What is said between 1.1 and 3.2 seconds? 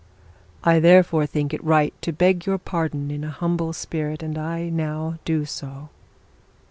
think it right to beg your pardon